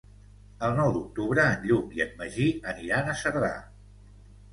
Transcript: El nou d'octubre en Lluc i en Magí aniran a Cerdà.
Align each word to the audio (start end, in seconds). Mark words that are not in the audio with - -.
El 0.67 0.71
nou 0.77 0.87
d'octubre 0.93 1.43
en 1.49 1.67
Lluc 1.71 1.93
i 1.97 2.01
en 2.05 2.15
Magí 2.21 2.47
aniran 2.73 3.13
a 3.13 3.15
Cerdà. 3.21 3.51